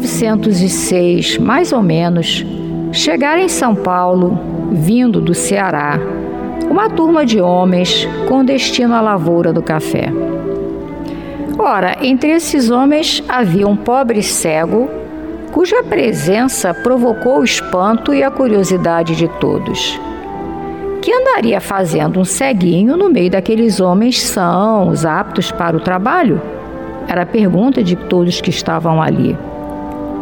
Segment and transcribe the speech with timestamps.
[0.00, 2.44] 1906, mais ou menos,
[2.92, 4.38] chegaram em São Paulo,
[4.72, 5.98] vindo do Ceará,
[6.70, 10.12] uma turma de homens com destino à lavoura do café.
[11.58, 14.88] Ora, entre esses homens havia um pobre cego,
[15.50, 19.98] cuja presença provocou o espanto e a curiosidade de todos.
[21.02, 26.40] Que andaria fazendo um ceguinho no meio daqueles homens sãos, aptos para o trabalho?
[27.08, 29.36] Era a pergunta de todos que estavam ali.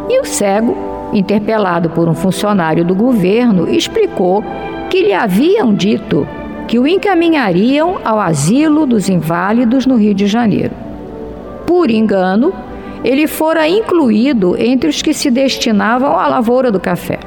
[0.09, 0.77] E o cego,
[1.13, 4.45] interpelado por um funcionário do governo, explicou
[4.89, 6.27] que lhe haviam dito
[6.67, 10.75] que o encaminhariam ao asilo dos inválidos no Rio de Janeiro.
[11.67, 12.53] Por engano,
[13.05, 17.19] ele fora incluído entre os que se destinavam à lavoura do café.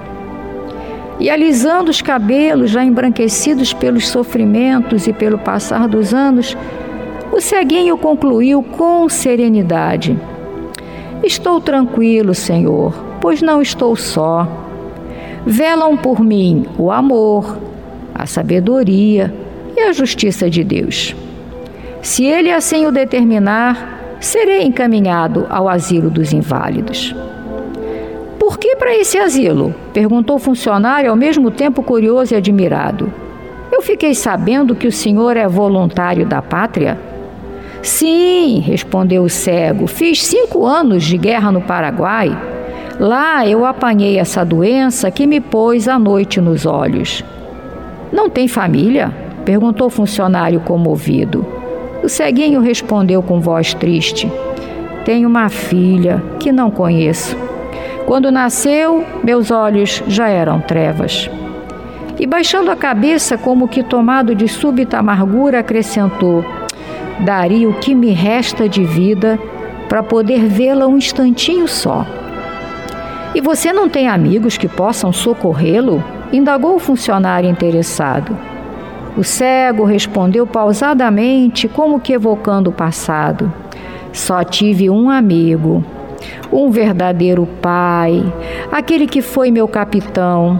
[1.19, 6.55] E alisando os cabelos já embranquecidos pelos sofrimentos e pelo passar dos anos,
[7.31, 10.17] o ceguinho concluiu com serenidade:
[11.23, 14.47] Estou tranquilo, Senhor, pois não estou só.
[15.45, 17.57] Velam por mim o amor,
[18.13, 19.33] a sabedoria
[19.75, 21.15] e a justiça de Deus.
[22.01, 27.15] Se Ele assim o determinar, serei encaminhado ao asilo dos inválidos.
[28.39, 29.75] Por que para esse asilo?
[29.93, 33.11] perguntou o funcionário, ao mesmo tempo curioso e admirado.
[33.71, 36.97] Eu fiquei sabendo que o senhor é voluntário da pátria.
[37.81, 42.37] Sim, respondeu o cego, fiz cinco anos de guerra no Paraguai.
[42.99, 47.23] Lá eu apanhei essa doença que me pôs a noite nos olhos.
[48.11, 49.13] Não tem família?
[49.45, 51.45] perguntou o funcionário comovido.
[52.03, 54.29] O ceguinho respondeu com voz triste:
[55.05, 57.37] Tenho uma filha que não conheço.
[58.05, 61.29] Quando nasceu, meus olhos já eram trevas.
[62.19, 66.43] E baixando a cabeça, como que tomado de súbita amargura, acrescentou:
[67.19, 69.39] daria o que me resta de vida
[69.87, 72.05] para poder vê-la um instantinho só.
[73.33, 76.03] E você não tem amigos que possam socorrê-lo?
[76.31, 78.37] indagou o funcionário interessado.
[79.17, 83.51] O cego respondeu pausadamente, como que evocando o passado.
[84.13, 85.83] Só tive um amigo,
[86.51, 88.23] um verdadeiro pai,
[88.71, 90.59] aquele que foi meu capitão.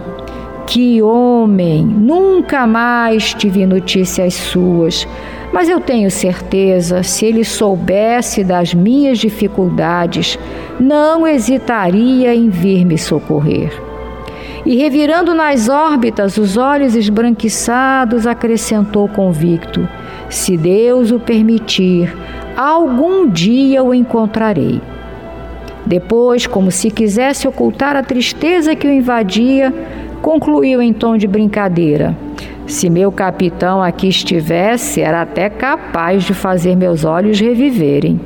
[0.70, 1.84] Que homem!
[1.84, 5.04] Nunca mais tive notícias suas
[5.52, 10.38] mas eu tenho certeza, se ele soubesse das minhas dificuldades,
[10.78, 13.72] não hesitaria em vir me socorrer.
[14.64, 19.88] E revirando nas órbitas os olhos esbranquiçados, acrescentou convicto:
[20.28, 22.16] Se Deus o permitir,
[22.56, 24.80] algum dia o encontrarei.
[25.84, 29.74] Depois, como se quisesse ocultar a tristeza que o invadia,
[30.20, 32.16] concluiu em tom de brincadeira:
[32.66, 38.20] Se meu capitão aqui estivesse, era até capaz de fazer meus olhos reviverem.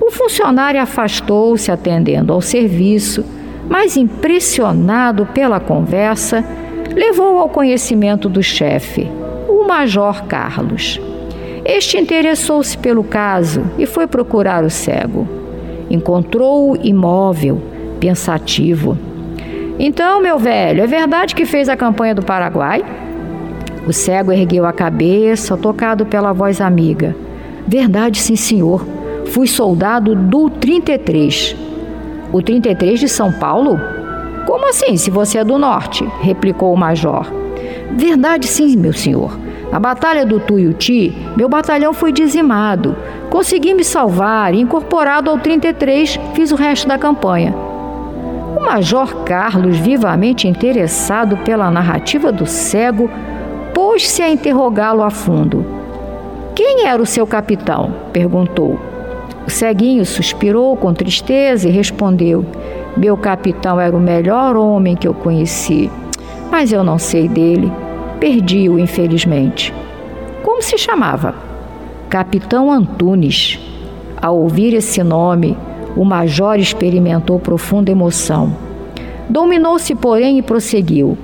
[0.00, 3.24] O funcionário afastou-se atendendo ao serviço,
[3.68, 6.44] mas impressionado pela conversa,
[6.94, 9.10] levou ao conhecimento do chefe,
[9.48, 11.00] o Major Carlos.
[11.64, 15.26] Este interessou-se pelo caso e foi procurar o cego.
[15.88, 17.60] Encontrou-o imóvel,
[17.98, 18.98] pensativo.
[19.78, 22.84] Então, meu velho, é verdade que fez a campanha do Paraguai?
[23.86, 27.14] O cego ergueu a cabeça, tocado pela voz amiga.
[27.66, 28.86] Verdade, sim, senhor.
[29.26, 31.56] Fui soldado do 33.
[32.32, 33.78] O 33 de São Paulo?
[34.46, 36.04] Como assim, se você é do norte?
[36.20, 37.26] replicou o major.
[37.92, 39.38] Verdade, sim, meu senhor.
[39.72, 42.96] Na Batalha do Tuiuti, meu batalhão foi dizimado.
[43.28, 47.73] Consegui me salvar e, incorporado ao 33, fiz o resto da campanha.
[48.64, 53.10] O Major Carlos, vivamente interessado pela narrativa do cego,
[53.74, 55.66] pôs-se a interrogá-lo a fundo.
[56.54, 57.92] Quem era o seu capitão?
[58.10, 58.80] perguntou.
[59.46, 62.42] O ceguinho suspirou com tristeza e respondeu:
[62.96, 65.90] Meu capitão era o melhor homem que eu conheci,
[66.50, 67.70] mas eu não sei dele.
[68.18, 69.74] Perdi-o, infelizmente.
[70.42, 71.34] Como se chamava?
[72.08, 73.60] Capitão Antunes.
[74.22, 75.54] Ao ouvir esse nome,
[75.96, 78.56] o major experimentou profunda emoção.
[79.28, 81.16] Dominou-se, porém, e prosseguiu.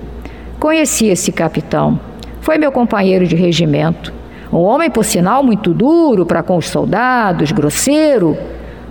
[0.58, 1.98] Conheci esse capitão.
[2.40, 4.12] Foi meu companheiro de regimento.
[4.52, 8.36] Um homem, por sinal, muito duro para com os soldados, grosseiro.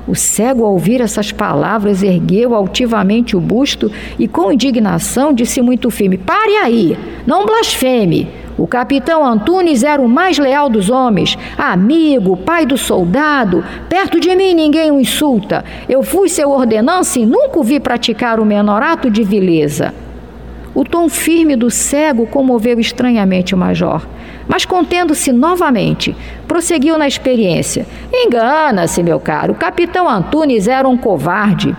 [0.08, 5.92] O cego, ao ouvir essas palavras, ergueu altivamente o busto e, com indignação, disse muito
[5.92, 6.98] firme: Pare aí,
[7.28, 8.28] não blasfeme.
[8.60, 13.64] O capitão Antunes era o mais leal dos homens, amigo, pai do soldado.
[13.88, 15.64] Perto de mim ninguém o insulta.
[15.88, 19.94] Eu fui seu ordenança e nunca o vi praticar o menor ato de vileza.
[20.76, 24.06] O tom firme do cego comoveu estranhamente o major
[24.50, 26.16] mas contendo-se novamente,
[26.48, 27.86] prosseguiu na experiência.
[28.12, 31.76] Engana-se, meu caro, o capitão Antunes era um covarde.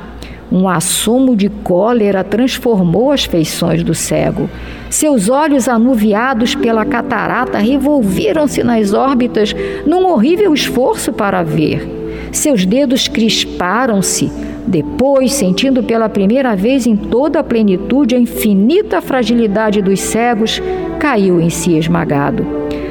[0.53, 4.51] Um assomo de cólera transformou as feições do cego.
[4.89, 9.55] Seus olhos anuviados pela catarata revolviam-se nas órbitas
[9.87, 12.01] num horrível esforço para ver.
[12.33, 14.31] Seus dedos crisparam-se.
[14.67, 20.61] Depois, sentindo pela primeira vez em toda a plenitude a infinita fragilidade dos cegos,
[20.99, 22.45] caiu em si esmagado.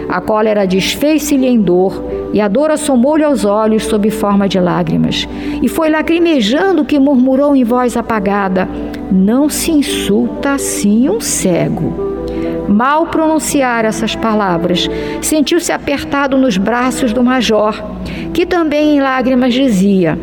[0.10, 2.04] A cólera desfez-se-lhe em dor,
[2.34, 5.28] e a dor assomou-lhe aos olhos sob forma de lágrimas.
[5.62, 8.68] E foi lacrimejando que murmurou em voz apagada:
[9.12, 12.10] Não se insulta assim um cego.
[12.68, 14.88] Mal pronunciar essas palavras,
[15.22, 17.74] sentiu-se apertado nos braços do major,
[18.32, 20.18] que também em lágrimas dizia: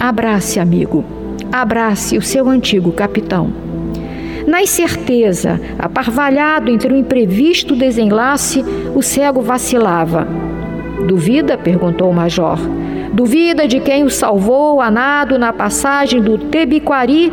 [0.00, 1.04] Abrace, amigo,
[1.52, 3.52] abrace o seu antigo capitão.
[4.46, 8.64] Na incerteza, aparvalhado entre o imprevisto desenlace,
[8.94, 10.26] o cego vacilava.
[11.06, 11.56] Duvida?
[11.58, 12.58] perguntou o major.
[13.12, 17.32] Duvida de quem o salvou a nado na passagem do Tebiquari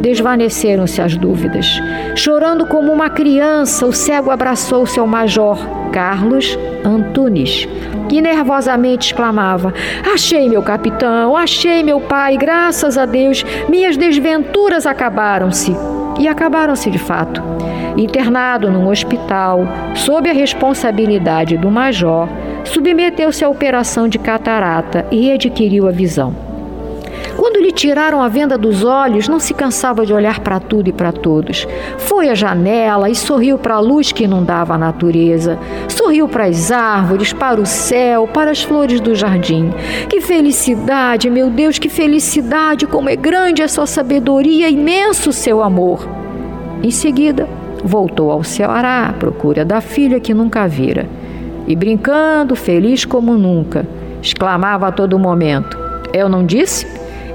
[0.00, 1.80] Desvaneceram-se as dúvidas.
[2.14, 5.58] Chorando como uma criança, o cego abraçou seu major,
[5.92, 7.68] Carlos Antunes,
[8.08, 9.74] que nervosamente exclamava:
[10.12, 15.76] Achei meu capitão, achei meu pai, graças a Deus, minhas desventuras acabaram-se.
[16.18, 17.42] E acabaram-se de fato.
[17.96, 22.28] Internado num hospital, sob a responsabilidade do major,
[22.68, 26.48] submeteu-se à operação de catarata e adquiriu a visão.
[27.36, 30.92] Quando lhe tiraram a venda dos olhos, não se cansava de olhar para tudo e
[30.92, 31.68] para todos.
[31.96, 35.56] Foi à janela e sorriu para a luz que inundava a natureza.
[35.88, 39.72] Sorriu para as árvores, para o céu, para as flores do jardim.
[40.08, 42.86] Que felicidade, meu Deus, que felicidade!
[42.86, 46.08] Como é grande a sua sabedoria, imenso o seu amor.
[46.82, 47.48] Em seguida,
[47.84, 51.06] voltou ao Ceará à procura da filha que nunca vira.
[51.68, 53.86] E brincando, feliz como nunca,
[54.22, 55.78] exclamava a todo momento:
[56.14, 56.86] Eu não disse?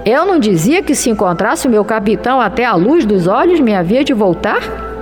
[0.04, 3.76] Eu não dizia que se encontrasse o meu capitão até a luz dos olhos me
[3.76, 4.93] havia de voltar?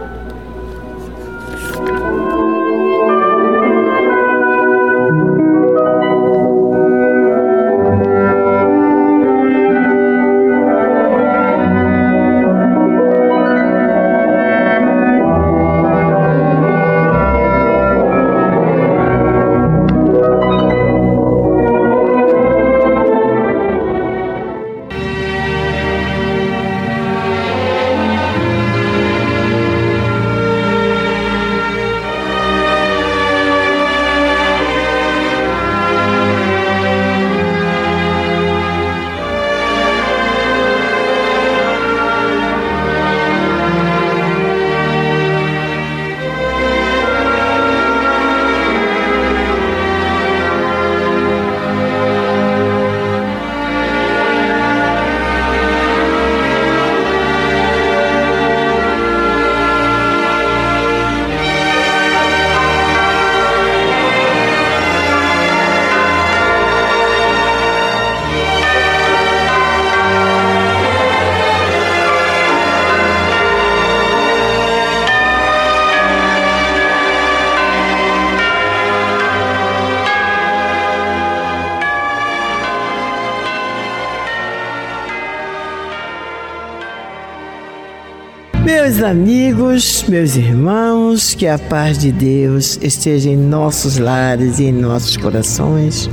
[89.02, 94.72] Meus amigos, meus irmãos, que a paz de Deus esteja em nossos lares e em
[94.72, 96.08] nossos corações.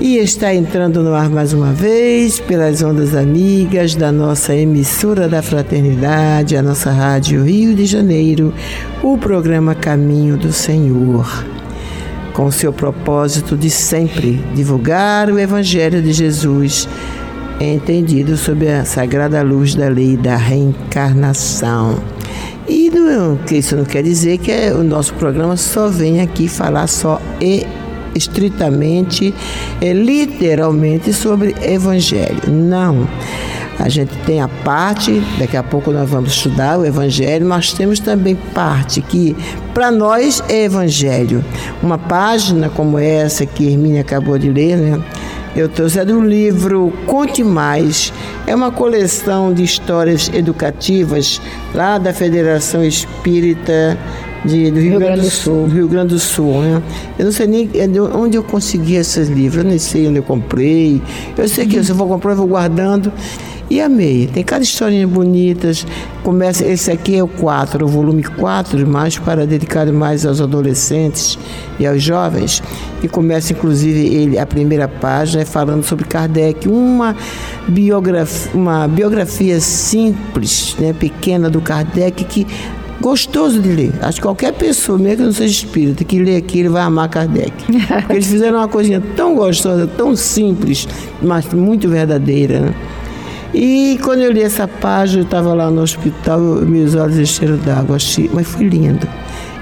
[0.00, 5.42] E está entrando no ar mais uma vez pelas ondas amigas da nossa emissora da
[5.42, 8.54] Fraternidade, a nossa Rádio Rio de Janeiro,
[9.02, 11.44] o programa Caminho do Senhor,
[12.32, 16.88] com seu propósito de sempre divulgar o Evangelho de Jesus
[17.60, 21.98] é entendido sob a sagrada luz da lei da reencarnação.
[22.66, 26.86] E não, isso não quer dizer que é, o nosso programa só vem aqui falar
[26.86, 27.66] só e
[28.14, 29.34] estritamente,
[29.80, 32.40] é, literalmente sobre evangelho.
[32.48, 33.06] Não.
[33.78, 37.98] A gente tem a parte, daqui a pouco nós vamos estudar o Evangelho, nós temos
[37.98, 39.36] também parte que
[39.74, 41.44] para nós é Evangelho.
[41.82, 45.02] Uma página como essa que Hermínia acabou de ler, né?
[45.56, 48.12] Eu trouxe é do livro Conte Mais.
[48.46, 51.40] É uma coleção de histórias educativas
[51.72, 53.96] lá da Federação Espírita
[54.44, 55.66] de, do Rio, Rio Grande do Sul.
[55.68, 56.82] Do Rio Grande do Sul né?
[57.18, 57.70] Eu não sei nem
[58.14, 61.00] onde eu consegui esses livros, eu nem sei onde eu comprei.
[61.38, 61.84] Eu sei que uhum.
[61.84, 63.12] se eu vou comprar, eu vou guardando.
[63.70, 64.26] E amei.
[64.26, 65.86] Tem cada historinha bonitas.
[66.22, 71.38] Começa, esse aqui é o 4, o volume 4, mais para dedicado mais aos adolescentes
[71.78, 72.62] e aos jovens.
[73.02, 77.16] E começa inclusive ele a primeira página é falando sobre Kardec, uma
[77.68, 82.46] biografia, uma biografia simples, né, pequena do Kardec que
[83.00, 83.92] gostoso de ler.
[84.00, 87.08] Acho que qualquer pessoa, mesmo que não seja espírita, que lê aqui, ele vai amar
[87.08, 87.52] Kardec.
[88.00, 90.88] Porque eles fizeram uma coisinha tão gostosa, tão simples,
[91.22, 92.60] mas muito verdadeira.
[92.60, 92.74] Né?
[93.54, 97.98] E quando eu li essa página, eu estava lá no hospital, meus olhos encheram d'água,
[98.32, 99.06] mas foi lindo.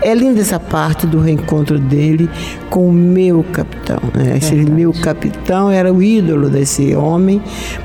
[0.00, 2.28] É linda essa parte do reencontro dele
[2.70, 4.00] com o meu capitão.
[4.14, 4.38] Né?
[4.38, 7.40] Esse meu capitão era o ídolo desse homem.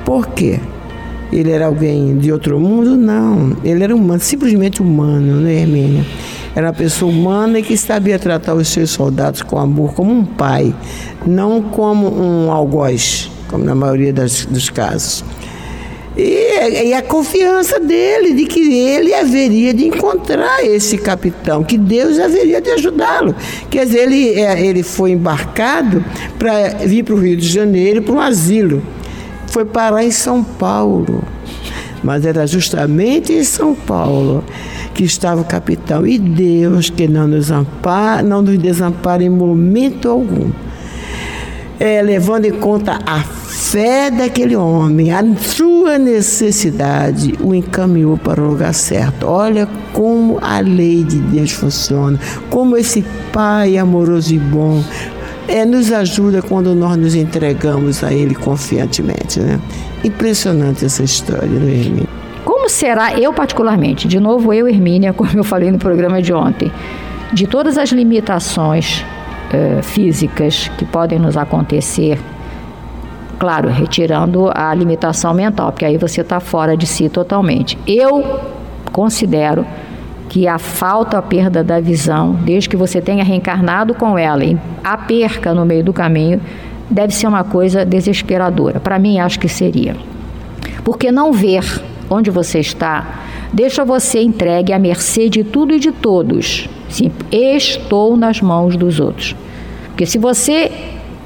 [0.06, 0.62] Por quê?
[1.32, 2.96] Ele era alguém de outro mundo?
[2.96, 3.58] Não.
[3.62, 6.06] Ele era humano, simplesmente humano, né, Hermínia?
[6.56, 10.26] Era uma pessoa humana e que sabia tratar os seus soldados com amor, como um
[10.26, 10.74] pai,
[11.26, 15.24] não como um algoz, como na maioria das, dos casos.
[16.18, 22.18] E, e, a confiança dele de que ele haveria de encontrar esse capitão, que Deus
[22.18, 23.36] haveria de ajudá-lo.
[23.70, 26.04] Quer dizer, ele, é, ele foi embarcado
[26.40, 28.82] para vir para o Rio de Janeiro para um asilo.
[29.48, 31.24] Foi parar em São Paulo.
[32.04, 34.44] Mas era justamente em São Paulo
[34.96, 36.06] que estava o capitão.
[36.06, 40.50] E Deus que não nos ampara, não nos desampara em momento algum.
[41.80, 48.50] É, levando em conta a fé daquele homem, a sua necessidade, o encaminhou para o
[48.50, 49.28] lugar certo.
[49.28, 52.20] Olha como a lei de Deus funciona,
[52.50, 54.84] como esse Pai amoroso e bom
[55.48, 59.40] é, nos ajuda quando nós nos entregamos a Ele confiantemente.
[59.40, 59.60] Né?
[60.04, 62.08] Impressionante essa história, não é, Hermínia?
[62.44, 66.72] Como será, eu particularmente, de novo eu, Hermínia, como eu falei no programa de ontem,
[67.34, 69.06] de todas as limitações
[69.54, 72.20] uh, físicas que podem nos acontecer
[73.40, 77.78] Claro, retirando a limitação mental, porque aí você está fora de si totalmente.
[77.86, 78.42] Eu
[78.92, 79.64] considero
[80.28, 84.58] que a falta, a perda da visão, desde que você tenha reencarnado com ela e
[84.84, 86.42] a perca no meio do caminho,
[86.90, 88.80] deve ser uma coisa desesperadora.
[88.80, 89.96] Para mim, acho que seria.
[90.84, 91.64] Porque não ver
[92.10, 93.20] onde você está
[93.54, 96.68] deixa você entregue à mercê de tudo e de todos.
[96.90, 99.36] Sim, estou nas mãos dos outros.
[99.88, 100.72] Porque se você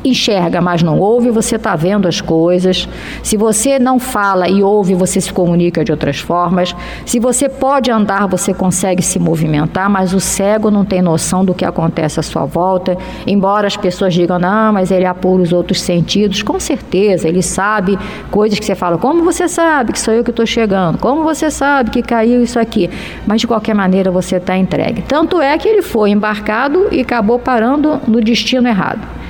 [0.03, 2.87] enxerga, mas não ouve, você está vendo as coisas.
[3.23, 6.75] Se você não fala e ouve, você se comunica de outras formas.
[7.05, 11.53] Se você pode andar, você consegue se movimentar, mas o cego não tem noção do
[11.53, 12.97] que acontece à sua volta.
[13.27, 17.97] Embora as pessoas digam, não, mas ele apura os outros sentidos, com certeza, ele sabe
[18.29, 20.97] coisas que você fala, como você sabe que sou eu que estou chegando?
[20.97, 22.89] Como você sabe que caiu isso aqui?
[23.25, 25.01] Mas de qualquer maneira você está entregue.
[25.03, 29.20] Tanto é que ele foi embarcado e acabou parando no destino errado.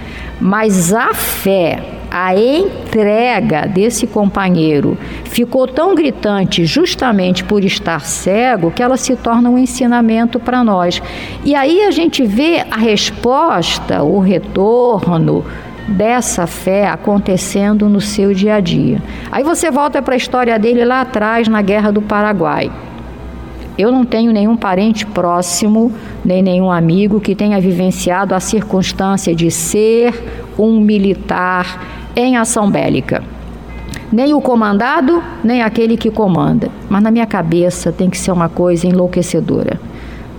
[0.42, 1.80] Mas a fé,
[2.10, 9.52] a entrega desse companheiro ficou tão gritante justamente por estar cego que ela se torna
[9.52, 11.00] um ensinamento para nós.
[11.46, 15.46] E aí a gente vê a resposta, o retorno
[15.88, 19.00] dessa fé acontecendo no seu dia a dia.
[19.32, 22.72] Aí você volta para a história dele lá atrás na Guerra do Paraguai.
[23.78, 25.92] Eu não tenho nenhum parente próximo,
[26.24, 30.13] nem nenhum amigo que tenha vivenciado a circunstância de ser
[30.58, 33.24] um militar em ação bélica.
[34.12, 36.70] Nem o comandado, nem aquele que comanda.
[36.90, 39.80] Mas na minha cabeça tem que ser uma coisa enlouquecedora.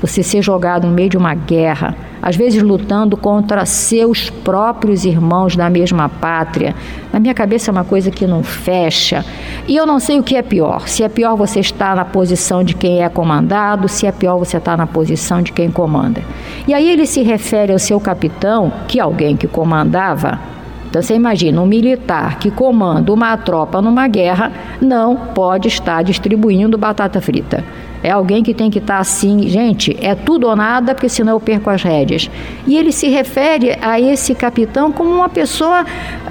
[0.02, 5.54] Você ser jogado no meio de uma guerra, às vezes lutando contra seus próprios irmãos
[5.54, 6.74] da mesma pátria.
[7.12, 9.24] Na minha cabeça é uma coisa que não fecha.
[9.68, 10.88] E eu não sei o que é pior.
[10.88, 14.56] Se é pior você estar na posição de quem é comandado, se é pior você
[14.56, 16.20] estar na posição de quem comanda.
[16.66, 20.52] E aí ele se refere ao seu capitão, que é alguém que comandava,
[20.92, 26.76] então você imagina, um militar que comanda uma tropa numa guerra não pode estar distribuindo
[26.76, 27.64] batata frita.
[28.02, 31.40] É alguém que tem que estar assim, gente, é tudo ou nada, porque senão eu
[31.40, 32.30] perco as rédeas.
[32.66, 35.84] E ele se refere a esse capitão como uma pessoa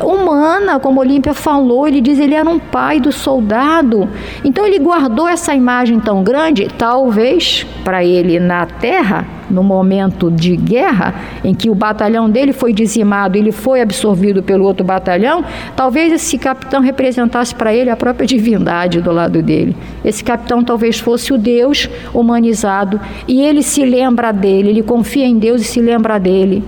[0.04, 4.10] humana, como Olímpia falou, ele diz ele era um pai do soldado.
[4.44, 10.56] Então ele guardou essa imagem tão grande, talvez para ele na terra, no momento de
[10.56, 15.44] guerra, em que o batalhão dele foi dizimado, ele foi absorvido pelo outro batalhão,
[15.76, 19.76] talvez esse capitão representasse para ele a própria divindade do lado dele.
[20.04, 25.38] Esse capitão talvez fosse o Deus humanizado e ele se lembra dele, ele confia em
[25.38, 26.64] Deus e se lembra dele.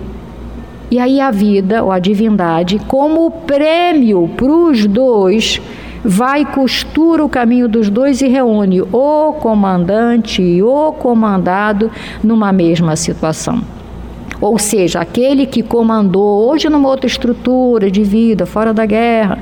[0.90, 5.60] E aí a vida, ou a divindade, como prêmio para os dois,
[6.04, 11.90] vai costura o caminho dos dois e reúne o comandante e o comandado
[12.22, 13.62] numa mesma situação.
[14.40, 19.38] Ou seja, aquele que comandou hoje numa outra estrutura de vida, fora da guerra,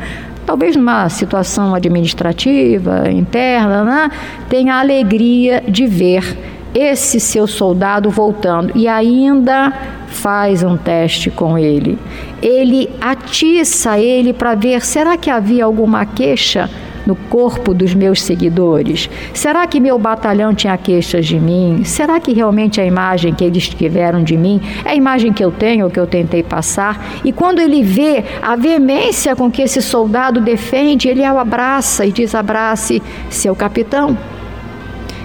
[0.46, 4.10] talvez numa situação administrativa, interna, né,
[4.48, 9.72] tenha a alegria de ver esse seu soldado voltando e ainda
[10.08, 11.98] faz um teste com ele.
[12.40, 16.68] Ele atiça ele para ver será que havia alguma queixa
[17.06, 19.10] no corpo dos meus seguidores?
[19.34, 21.82] Será que meu batalhão tinha queixas de mim?
[21.84, 25.50] Será que realmente a imagem que eles tiveram de mim é a imagem que eu
[25.50, 27.20] tenho, que eu tentei passar?
[27.24, 32.12] E quando ele vê a veemência com que esse soldado defende, ele o abraça e
[32.12, 34.16] diz: abrace seu capitão.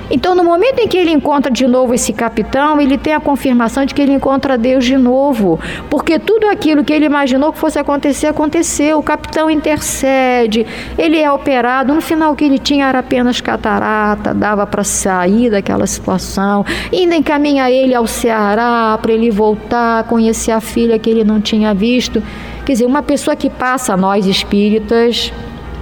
[0.10, 3.86] Então, no momento em que ele encontra de novo esse capitão, ele tem a confirmação
[3.86, 7.78] de que ele encontra Deus de novo, porque tudo aquilo que ele imaginou que fosse
[7.78, 9.00] acontecer, aconteceu.
[9.00, 10.66] O capitão intercede,
[10.98, 11.94] ele é operado.
[11.94, 16.66] No final, o que ele tinha era apenas catarata, dava para sair daquela situação.
[16.92, 21.74] Ainda encaminha ele ao Ceará para ele voltar, conhecer a filha que ele não tinha
[21.74, 22.24] visto.
[22.66, 25.32] Quer dizer, uma pessoa que passa, nós espíritas,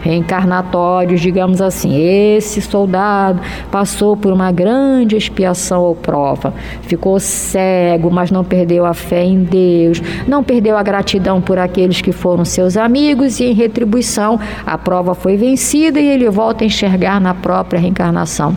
[0.05, 1.97] reencarnatórios, digamos assim.
[1.97, 3.41] Esse soldado
[3.71, 9.43] passou por uma grande expiação ou prova, ficou cego, mas não perdeu a fé em
[9.43, 14.77] Deus, não perdeu a gratidão por aqueles que foram seus amigos e em retribuição a
[14.77, 18.55] prova foi vencida e ele volta a enxergar na própria reencarnação.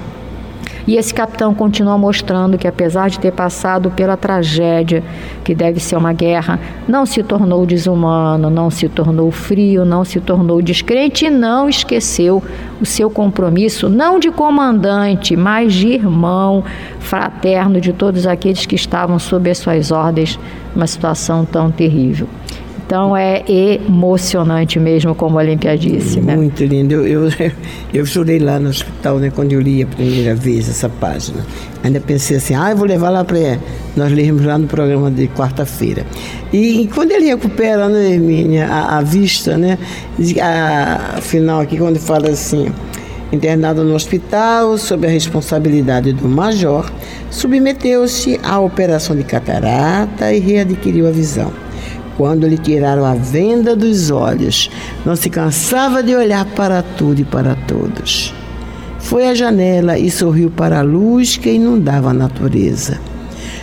[0.89, 5.05] E esse capitão continua mostrando que, apesar de ter passado pela tragédia,
[5.45, 10.19] que deve ser uma guerra, não se tornou desumano, não se tornou frio, não se
[10.19, 12.43] tornou descrente e não esqueceu
[12.81, 16.65] o seu compromisso, não de comandante, mas de irmão
[17.01, 20.41] fraterno de todos aqueles que estavam sob as suas ordens
[20.75, 22.27] numa situação tão terrível.
[22.89, 26.23] Então é emocionante mesmo, como a Olímpia disse.
[26.23, 26.35] Né?
[26.35, 26.95] Muito lindo.
[26.95, 27.53] Eu, eu,
[27.93, 31.45] eu chorei lá no hospital né, quando eu li a primeira vez essa página.
[31.85, 33.59] Ainda pensei assim, ah, eu vou levar lá para.
[33.95, 36.07] Nós lemos lá no programa de quarta-feira.
[36.51, 39.77] E, e, quando ele recupera, né, Hermínia, a, a vista, né?
[40.41, 42.73] A, final aqui, quando fala assim
[43.31, 46.91] internado no hospital sob a responsabilidade do major,
[47.31, 51.68] submeteu-se à operação de catarata e readquiriu a visão.
[52.19, 54.69] Quando lhe tiraram a venda dos olhos,
[55.07, 58.35] não se cansava de olhar para tudo e para todos.
[58.99, 62.99] Foi à janela e sorriu para a luz que inundava a natureza.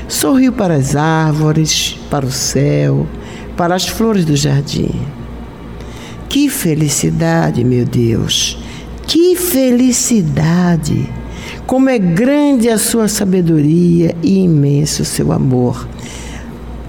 [0.08, 3.06] Sorriu para as árvores, para o céu,
[3.58, 5.02] para as flores do jardim.
[6.30, 8.58] Que felicidade, meu Deus!
[9.06, 11.10] Que felicidade!
[11.68, 15.86] Como é grande a sua sabedoria e imenso o seu amor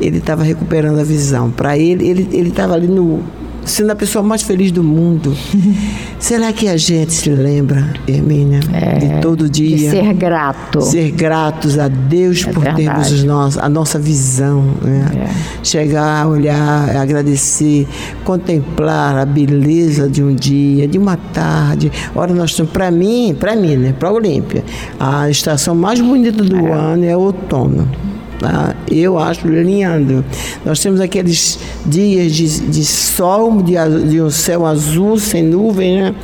[0.01, 1.51] ele estava recuperando a visão.
[1.51, 3.23] Para ele, ele estava ali no
[3.67, 5.37] sendo a pessoa mais feliz do mundo.
[6.19, 9.77] Será que a gente se lembra, Hermínia, é, de todo dia?
[9.77, 10.81] De ser grato.
[10.81, 12.85] Ser gratos a Deus é por verdade.
[12.85, 14.63] termos nossos, a nossa visão.
[14.81, 15.27] Né?
[15.27, 15.65] É.
[15.65, 17.87] Chegar, olhar, agradecer,
[18.25, 21.91] contemplar a beleza de um dia, de uma tarde.
[22.15, 23.95] Ora, nós estamos, para mim, para mim, né?
[23.99, 24.65] Para a Olímpia,
[24.99, 26.73] a estação mais bonita do é.
[26.73, 27.89] ano é o outono.
[28.38, 28.75] Tá?
[28.90, 30.25] Eu acho lindo.
[30.64, 33.75] Nós temos aqueles dias de, de sol, de,
[34.09, 36.14] de, um céu azul, sem nuvem, né?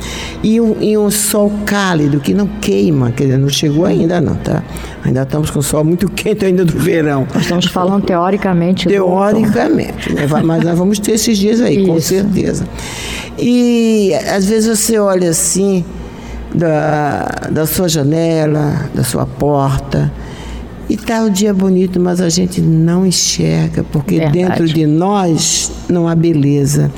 [0.43, 4.35] E um, e um sol cálido, que não queima, quer dizer, não chegou ainda não,
[4.35, 4.63] tá?
[5.03, 7.27] Ainda estamos com o sol muito quente ainda do verão.
[7.33, 8.87] Nós estamos falando teoricamente.
[8.87, 10.27] Teoricamente, né?
[10.43, 11.87] mas nós vamos ter esses dias aí, Isso.
[11.87, 12.67] com certeza.
[13.37, 15.83] E às vezes você olha assim,
[16.53, 20.11] da, da sua janela, da sua porta,
[20.89, 24.37] E está o dia bonito, mas a gente não enxerga, porque Verdade.
[24.37, 26.91] dentro de nós não há beleza.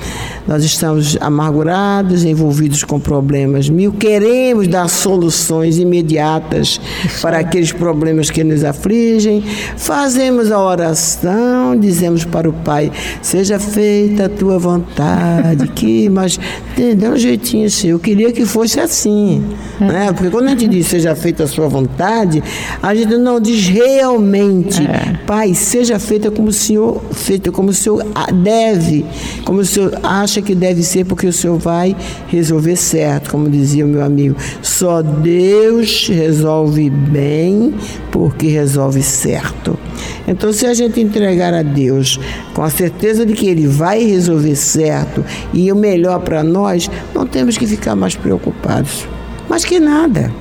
[0.48, 6.80] Nós estamos amargurados, envolvidos com problemas mil, queremos dar soluções imediatas
[7.22, 9.44] para aqueles problemas que nos afligem.
[9.76, 16.40] Fazemos a oração, dizemos para o Pai: seja feita a tua vontade, que, mas
[16.76, 17.88] dê um jeitinho assim.
[17.90, 19.44] Eu queria que fosse assim,
[19.80, 20.14] né?
[20.14, 22.44] Porque quando a gente diz seja feita a sua vontade,
[22.82, 25.20] a gente não diz realmente, é.
[25.26, 28.06] Pai, seja feita como o Senhor, feita como o Senhor
[28.44, 29.06] deve,
[29.44, 31.96] como o Senhor acha acha que deve ser porque o Senhor vai
[32.28, 34.36] resolver certo, como dizia o meu amigo.
[34.62, 37.74] Só Deus resolve bem
[38.12, 39.80] porque resolve certo.
[40.28, 42.20] Então, se a gente entregar a Deus
[42.54, 47.26] com a certeza de que Ele vai resolver certo e o melhor para nós, não
[47.26, 49.08] temos que ficar mais preocupados.
[49.48, 50.34] Mas que nada.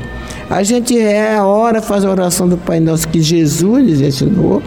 [0.50, 4.62] A gente é a hora, faz a oração do Pai Nosso que Jesus nos ensinou,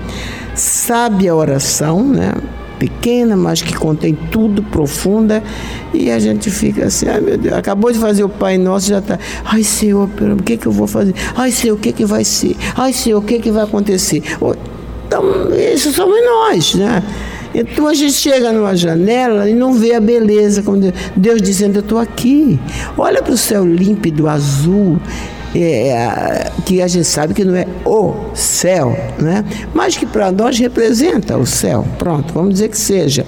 [0.56, 2.34] sabe a oração, né?
[2.78, 5.44] Pequena, mas que contém tudo, profunda,
[5.94, 9.00] e a gente fica assim, ai meu Deus, acabou de fazer o Pai Nosso, já
[9.00, 11.14] está, ai Senhor, o que, que eu vou fazer?
[11.36, 12.56] Ai Senhor, o que, que vai ser?
[12.76, 14.22] Ai Senhor, o que, que vai acontecer?
[15.08, 15.24] Então,
[15.74, 17.04] isso somos nós, né?
[17.56, 21.80] Então a gente chega numa janela e não vê a beleza, como Deus dizendo, eu
[21.80, 22.60] estou aqui.
[22.98, 25.00] Olha para o céu límpido, azul,
[25.64, 29.44] é, é, que a gente sabe que não é o céu, né?
[29.74, 31.86] mas que para nós representa o céu.
[31.98, 33.26] Pronto, vamos dizer que seja.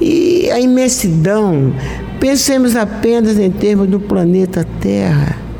[0.00, 1.72] E a imensidão,
[2.18, 5.50] pensemos apenas em termos do planeta Terra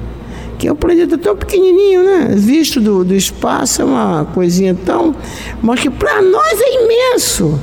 [0.58, 2.34] que é um planeta tão pequenininho, né?
[2.36, 5.16] Visto do, do espaço é uma coisinha tão,
[5.62, 7.58] mas que para nós é imenso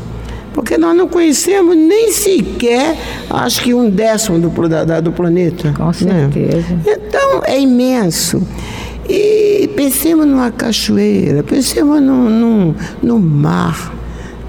[0.57, 2.97] porque nós não conhecemos nem sequer,
[3.29, 5.71] acho que um décimo do, da, do planeta.
[5.77, 5.93] Com né?
[5.93, 6.73] certeza.
[6.73, 6.81] Né?
[6.87, 8.41] Então, é imenso.
[9.07, 13.93] E pensemos numa cachoeira, pensemos no, no, no mar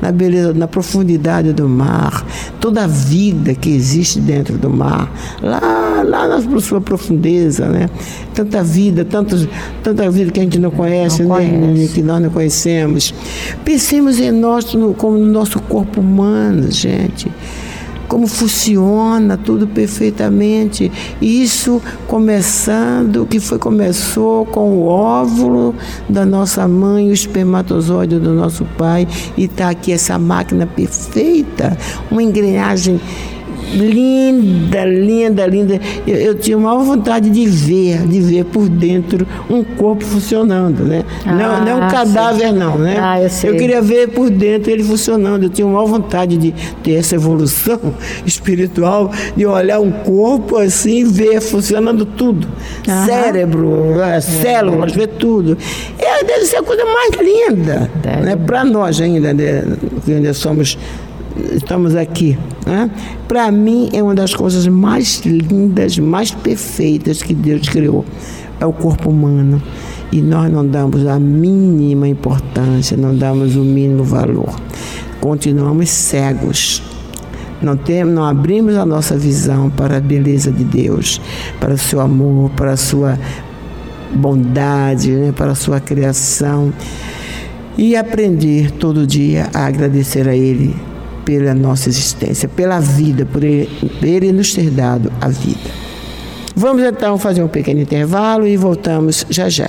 [0.01, 2.25] na beleza, na profundidade do mar,
[2.61, 5.11] toda a vida que existe dentro do mar,
[5.43, 7.89] lá, lá na sua profundeza, né?
[8.35, 9.49] Tanta vida, tantos,
[9.83, 11.49] tanta vida que a gente não conhece, não né?
[11.49, 11.95] Conhece.
[11.95, 13.13] que nós não conhecemos.
[13.65, 17.29] Pensemos em nós no, como no nosso corpo humano, gente
[18.09, 20.91] como funciona tudo perfeitamente.
[21.21, 25.75] Isso começando, que foi começou com o óvulo
[26.09, 31.77] da nossa mãe, o espermatozoide do nosso pai, e está aqui essa máquina perfeita,
[32.11, 33.01] uma engrenagem
[33.75, 35.81] linda, linda, linda.
[36.07, 41.05] Eu, eu, tinha maior vontade de ver, de ver por dentro um corpo funcionando, né?
[41.25, 42.97] Ah, não, não um cadáver, não, né?
[43.01, 45.45] Ah, eu, eu, queria ver por dentro ele funcionando.
[45.45, 47.79] Eu tinha maior vontade de ter essa evolução
[48.25, 52.47] espiritual, de olhar um corpo assim, ver funcionando tudo.
[52.89, 53.07] Aham.
[53.07, 55.57] Cérebro, é, células, ver tudo.
[55.99, 58.37] É, deve ser a coisa mais linda, né?
[58.37, 59.65] Para nós ainda, né?
[60.05, 60.79] que ainda somos
[61.53, 62.39] estamos aqui.
[62.67, 62.91] Né?
[63.27, 68.05] Para mim, é uma das coisas mais lindas, mais perfeitas que Deus criou.
[68.61, 69.63] É o corpo humano.
[70.11, 74.55] E nós não damos a mínima importância, não damos o mínimo valor.
[75.21, 76.83] Continuamos cegos.
[77.61, 81.21] Não, temos, não abrimos a nossa visão para a beleza de Deus,
[81.59, 83.19] para o seu amor, para a sua
[84.15, 85.33] bondade, né?
[85.33, 86.73] para a sua criação.
[87.77, 90.75] E aprender todo dia a agradecer a Ele
[91.29, 93.69] pela nossa existência, pela vida, por ele,
[94.03, 95.71] ele nos ter dado a vida.
[96.57, 99.69] Vamos então fazer um pequeno intervalo e voltamos já já.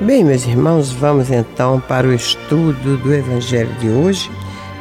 [0.00, 4.28] Bem, meus irmãos, vamos então para o estudo do Evangelho de hoje.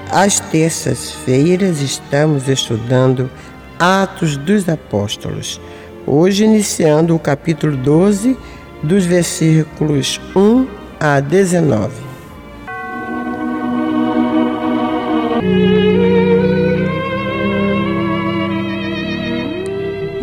[0.09, 3.29] Às terças-feiras estamos estudando
[3.77, 5.61] Atos dos Apóstolos.
[6.07, 8.35] Hoje iniciando o capítulo 12,
[8.81, 10.65] dos versículos 1
[10.99, 12.04] a 19.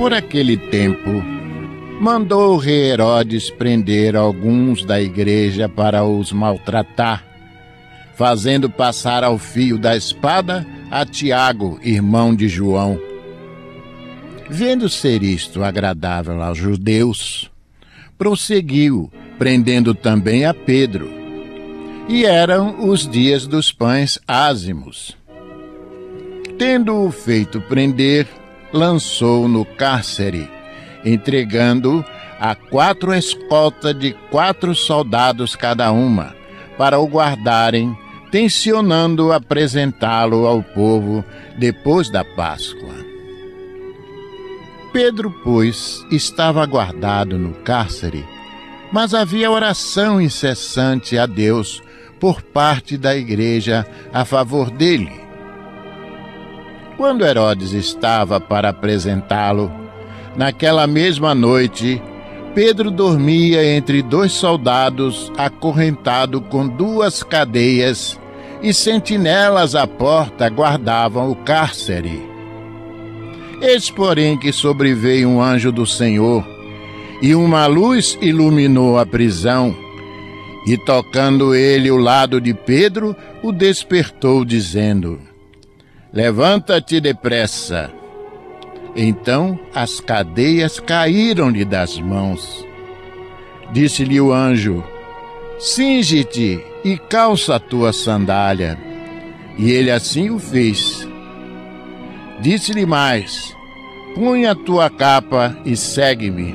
[0.02, 1.22] Por aquele tempo,
[2.00, 7.24] mandou o rei Herodes prender alguns da igreja para os maltratar,
[8.16, 12.98] fazendo passar ao fio da espada a Tiago, irmão de João.
[14.50, 17.48] Vendo ser isto agradável aos judeus,
[18.18, 21.08] prosseguiu, prendendo também a Pedro.
[22.08, 25.16] E eram os dias dos pães ázimos.
[26.58, 28.26] Tendo-o feito prender,
[28.72, 30.50] lançou no cárcere,
[31.04, 32.04] entregando
[32.40, 36.34] a quatro escoltas de quatro soldados cada uma,
[36.76, 37.96] para o guardarem,
[38.30, 41.24] tensionando apresentá-lo ao povo
[41.58, 42.94] depois da Páscoa.
[44.92, 48.24] Pedro, pois, estava guardado no cárcere,
[48.92, 51.82] mas havia oração incessante a Deus
[52.20, 55.21] por parte da igreja a favor dele.
[57.02, 59.72] Quando Herodes estava para apresentá-lo,
[60.36, 62.00] naquela mesma noite,
[62.54, 68.20] Pedro dormia entre dois soldados, acorrentado com duas cadeias,
[68.62, 72.22] e sentinelas à porta guardavam o cárcere.
[73.60, 76.46] Eis, porém, que sobreveio um anjo do Senhor,
[77.20, 79.74] e uma luz iluminou a prisão.
[80.68, 85.31] E tocando ele o lado de Pedro, o despertou, dizendo:
[86.12, 87.90] Levanta-te depressa.
[88.94, 92.66] Então as cadeias caíram-lhe das mãos.
[93.72, 94.84] Disse-lhe o anjo:
[95.58, 98.78] Singe-te e calça a tua sandália.
[99.56, 101.08] E ele assim o fez.
[102.40, 103.56] Disse-lhe mais:
[104.14, 106.54] Põe a tua capa e segue-me.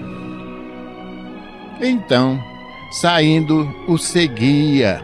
[1.82, 2.40] Então,
[2.92, 5.04] saindo, o seguia,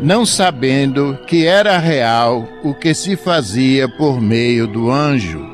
[0.00, 5.44] não sabendo que era real o que se fazia por meio do anjo.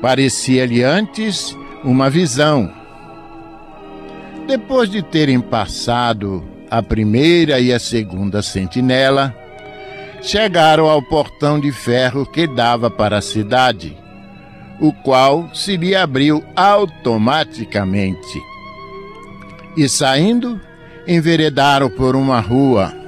[0.00, 2.72] Parecia-lhe antes uma visão.
[4.46, 9.34] Depois de terem passado a primeira e a segunda sentinela,
[10.22, 13.96] chegaram ao portão de ferro que dava para a cidade,
[14.80, 18.40] o qual se lhe abriu automaticamente
[19.76, 20.58] e saindo,
[21.06, 23.05] enveredaram por uma rua.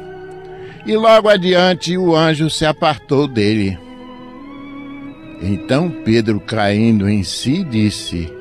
[0.86, 3.78] E logo adiante o anjo se apartou dele.
[5.40, 8.32] Então Pedro, caindo em si, disse: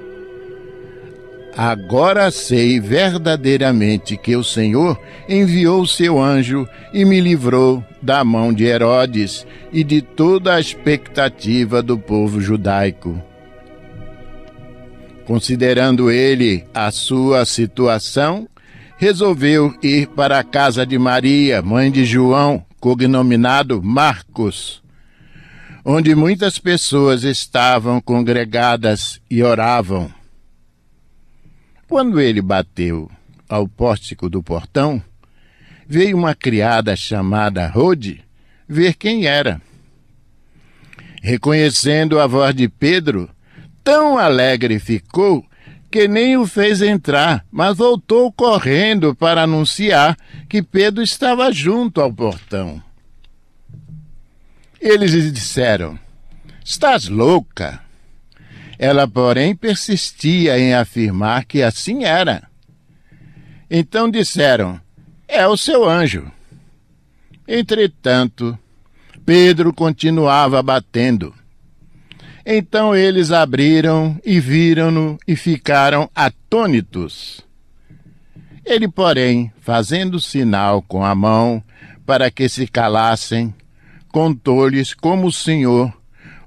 [1.58, 8.64] Agora sei verdadeiramente que o Senhor enviou seu anjo e me livrou da mão de
[8.64, 13.20] Herodes e de toda a expectativa do povo judaico.
[15.26, 18.48] Considerando ele a sua situação,
[18.98, 24.82] resolveu ir para a casa de Maria, mãe de João, cognominado Marcos,
[25.86, 30.12] onde muitas pessoas estavam congregadas e oravam.
[31.88, 33.10] Quando ele bateu
[33.48, 35.02] ao pórtico do portão,
[35.88, 38.24] veio uma criada chamada Rode
[38.68, 39.62] ver quem era.
[41.22, 43.30] Reconhecendo a voz de Pedro,
[43.84, 45.46] tão alegre ficou
[46.06, 50.18] nem o fez entrar, mas voltou correndo para anunciar
[50.50, 52.84] que Pedro estava junto ao portão.
[54.82, 55.98] Eles lhe disseram:
[56.64, 57.80] Estás louca?
[58.78, 62.44] Ela, porém, persistia em afirmar que assim era.
[63.72, 64.80] Então disseram:
[65.26, 66.30] É o seu anjo.
[67.48, 68.60] Entretanto,
[69.26, 71.34] Pedro continuava batendo.
[72.50, 77.42] Então eles abriram e viram-no e ficaram atônitos.
[78.66, 81.62] Ele, porém, fazendo sinal com a mão
[82.06, 83.54] para que se calassem,
[84.08, 85.92] contou-lhes como o Senhor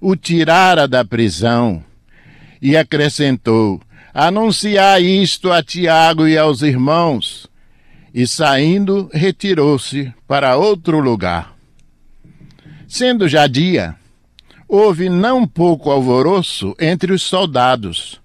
[0.01, 1.85] o tirara da prisão
[2.63, 3.79] e acrescentou:
[4.15, 7.47] Anunciai isto a Tiago e aos irmãos.
[8.15, 11.55] E saindo, retirou-se para outro lugar.
[12.89, 14.00] Sendo já dia,
[14.73, 18.21] houve não pouco alvoroço entre os soldados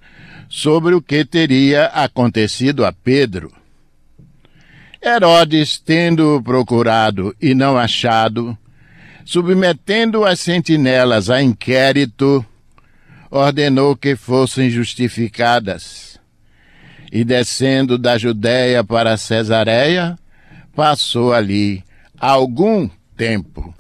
[0.48, 3.52] sobre o que teria acontecido a Pedro.
[5.04, 8.56] Herodes, tendo-o procurado e não achado,
[9.26, 12.46] submetendo as sentinelas a inquérito,
[13.32, 16.20] ordenou que fossem justificadas.
[17.12, 20.16] E descendo da Judéia para Cesareia,
[20.76, 21.84] passou ali
[22.20, 23.74] algum tempo.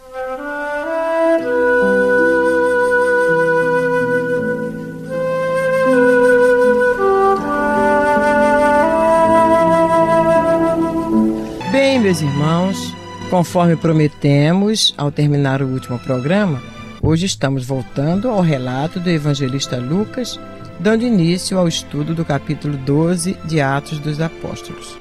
[12.05, 12.95] Meus irmãos,
[13.31, 16.61] conforme prometemos ao terminar o último programa,
[17.01, 20.39] hoje estamos voltando ao relato do evangelista Lucas,
[20.79, 24.95] dando início ao estudo do capítulo 12 de Atos dos Apóstolos.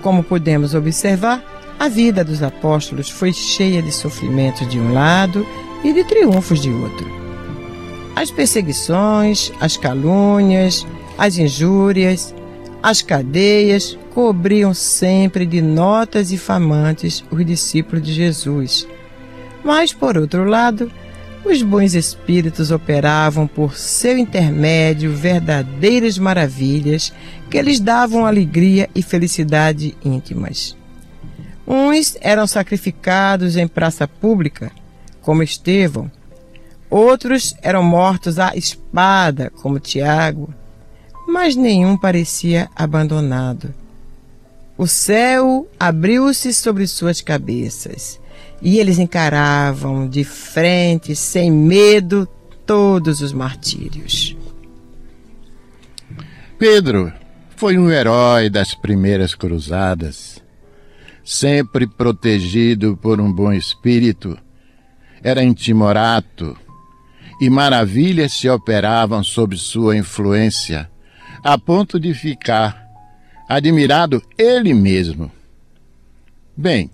[0.00, 1.42] Como podemos observar,
[1.76, 5.44] a vida dos apóstolos foi cheia de sofrimentos de um lado
[5.82, 7.10] e de triunfos de outro.
[8.14, 10.86] As perseguições, as calúnias,
[11.18, 12.32] as injúrias,
[12.86, 18.86] as cadeias cobriam sempre de notas e famantes os discípulos de Jesus.
[19.64, 20.88] Mas, por outro lado,
[21.44, 27.12] os bons espíritos operavam por seu intermédio verdadeiras maravilhas
[27.50, 30.76] que lhes davam alegria e felicidade íntimas.
[31.66, 34.70] Uns eram sacrificados em praça pública,
[35.22, 36.08] como Estevão,
[36.88, 40.54] outros eram mortos à espada, como Tiago,
[41.26, 43.74] mas nenhum parecia abandonado
[44.78, 48.20] o céu abriu-se sobre suas cabeças
[48.60, 52.28] e eles encaravam de frente, sem medo,
[52.66, 54.36] todos os martírios.
[56.58, 57.10] Pedro
[57.56, 60.42] foi um herói das primeiras cruzadas.
[61.24, 64.38] Sempre protegido por um bom espírito,
[65.22, 66.56] era intimorato
[67.40, 70.88] e maravilhas se operavam sob sua influência,
[71.46, 72.84] a ponto de ficar
[73.48, 75.30] admirado ele mesmo.
[76.56, 76.90] Bem,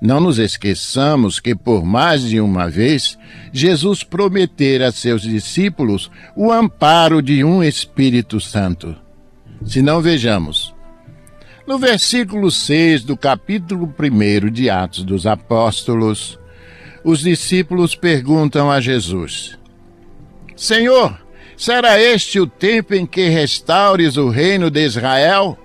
[0.00, 3.16] não nos esqueçamos que por mais de uma vez
[3.52, 8.96] Jesus prometera a seus discípulos o amparo de um Espírito Santo.
[9.64, 10.74] Se não vejamos.
[11.64, 16.36] No versículo 6 do capítulo 1 de Atos dos Apóstolos,
[17.04, 19.56] os discípulos perguntam a Jesus:
[20.56, 21.21] Senhor,
[21.62, 25.56] será este o tempo em que restaures o reino de Israel?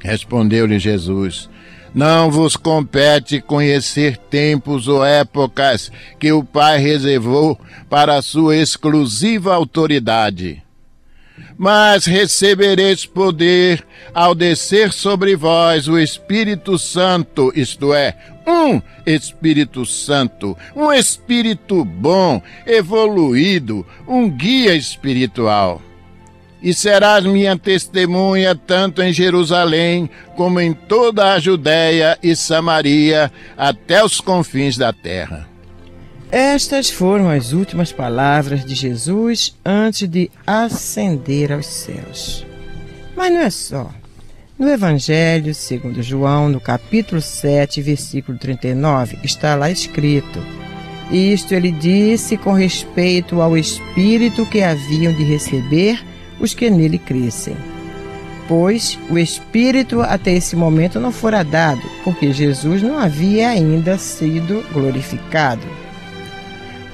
[0.00, 1.48] Respondeu-lhe Jesus:
[1.94, 9.54] Não vos compete conhecer tempos ou épocas que o Pai reservou para a sua exclusiva
[9.54, 10.62] autoridade
[11.56, 20.56] mas recebereis poder ao descer sobre vós o Espírito Santo, isto é, um Espírito Santo,
[20.74, 25.80] um Espírito bom, evoluído, um guia espiritual.
[26.62, 34.04] E serás minha testemunha tanto em Jerusalém como em toda a Judéia e Samaria, até
[34.04, 35.48] os confins da terra.
[36.30, 42.46] Estas foram as últimas palavras de Jesus antes de ascender aos céus.
[43.14, 43.90] Mas não é só.
[44.58, 50.40] No Evangelho segundo João, no capítulo 7, versículo 39, está lá escrito:
[51.10, 56.04] Isto ele disse com respeito ao Espírito que haviam de receber
[56.38, 57.56] os que nele crescem.
[58.46, 64.62] Pois o Espírito até esse momento não fora dado, porque Jesus não havia ainda sido
[64.70, 65.66] glorificado.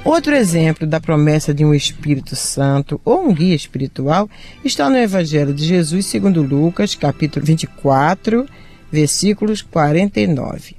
[0.09, 4.27] Outro exemplo da promessa de um Espírito Santo ou um guia espiritual
[4.65, 8.47] está no Evangelho de Jesus segundo Lucas, capítulo 24,
[8.91, 10.77] versículos 49.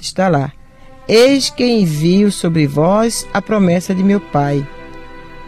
[0.00, 0.52] Está lá:
[1.06, 4.66] Eis que envio sobre vós a promessa de meu Pai.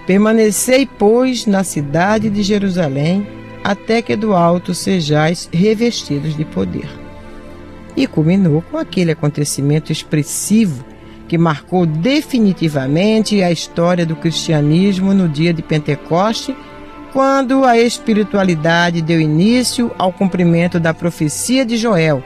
[0.07, 3.27] Permanecei, pois, na cidade de Jerusalém,
[3.65, 6.89] até que do alto sejais revestidos de poder.
[7.97, 10.94] E culminou com aquele acontecimento expressivo
[11.29, 16.55] que marcou definitivamente a história do cristianismo no dia de Pentecoste,
[17.13, 22.23] quando a espiritualidade deu início ao cumprimento da profecia de Joel,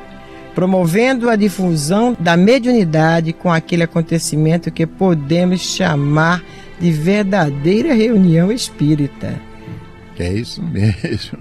[0.55, 6.43] promovendo a difusão da mediunidade com aquele acontecimento que podemos chamar
[6.81, 9.49] de verdadeira reunião espírita.
[10.19, 11.39] É isso mesmo.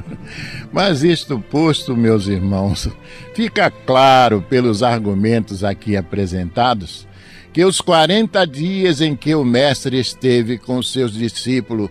[0.71, 2.87] Mas isto posto, meus irmãos,
[3.33, 7.07] fica claro pelos argumentos aqui apresentados
[7.57, 11.89] que os 40 dias em que o Mestre esteve com seus discípulos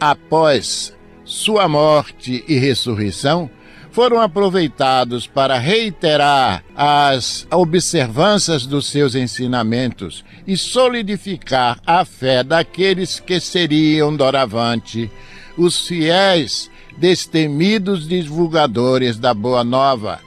[0.00, 0.92] após
[1.24, 3.48] sua morte e ressurreição
[3.92, 13.38] foram aproveitados para reiterar as observâncias dos seus ensinamentos e solidificar a fé daqueles que
[13.38, 15.08] seriam doravante
[15.56, 20.18] os fiéis destemidos divulgadores da Boa Nova,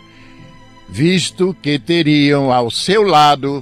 [0.87, 3.61] visto que teriam ao seu lado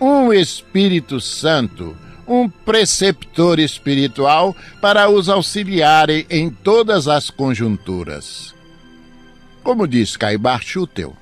[0.00, 1.94] um Espírito Santo,
[2.26, 8.54] um preceptor espiritual para os auxiliarem em todas as conjunturas.
[9.62, 11.14] Como diz Caibar Schutel,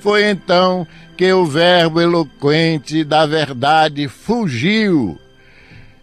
[0.00, 5.18] foi então que o verbo eloquente da verdade fugiu,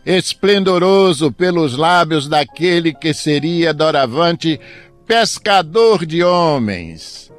[0.04, 4.60] esplendoroso pelos lábios daquele que seria doravante
[5.06, 7.33] pescador de homens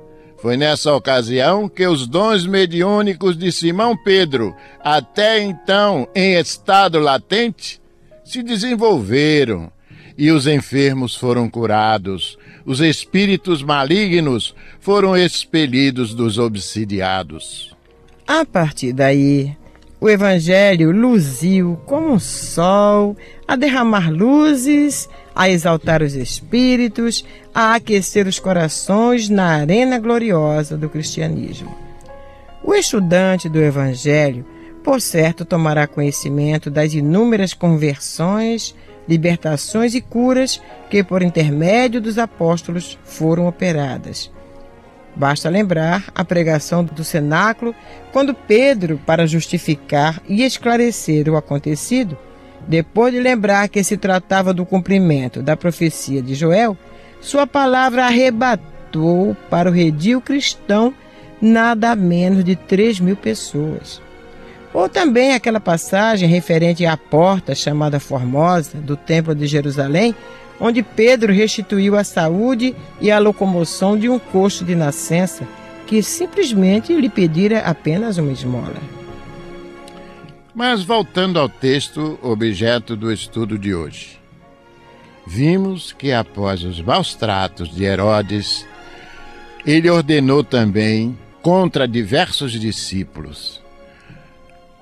[0.45, 7.80] foi nessa ocasião que os dons mediúnicos de Simão Pedro, até então em estado latente,
[8.22, 9.72] se desenvolveram
[10.18, 12.36] e os enfermos foram curados,
[12.66, 17.74] os espíritos malignos foram expelidos dos obsidiados.
[18.28, 19.57] A partir daí,
[20.01, 23.16] o Evangelho luziu como um sol
[23.47, 27.24] a derramar luzes, a exaltar os espíritos,
[27.55, 31.74] a aquecer os corações na arena gloriosa do cristianismo.
[32.62, 34.45] O estudante do Evangelho,
[34.82, 38.74] por certo, tomará conhecimento das inúmeras conversões,
[39.09, 44.30] libertações e curas que, por intermédio dos apóstolos, foram operadas
[45.16, 47.74] Basta lembrar a pregação do cenáculo,
[48.12, 52.18] quando Pedro, para justificar e esclarecer o acontecido,
[52.66, 56.76] depois de lembrar que se tratava do cumprimento da profecia de Joel,
[57.20, 60.92] sua palavra arrebatou para o redil cristão
[61.40, 64.02] nada menos de 3 mil pessoas.
[64.72, 70.14] Ou também aquela passagem referente à porta chamada Formosa do Templo de Jerusalém,
[70.61, 75.46] onde Pedro restituiu a saúde e a locomoção de um coxo de nascença
[75.86, 78.80] que simplesmente lhe pedira apenas uma esmola.
[80.55, 84.20] Mas voltando ao texto, objeto do estudo de hoje.
[85.26, 88.66] Vimos que após os maus tratos de Herodes,
[89.66, 93.61] ele ordenou também contra diversos discípulos.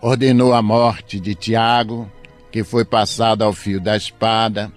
[0.01, 2.11] Ordenou a morte de Tiago,
[2.51, 4.71] que foi passado ao fio da espada,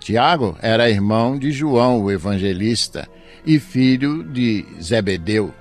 [0.00, 3.08] Tiago era irmão de João, o evangelista,
[3.46, 5.54] e filho de Zebedeu.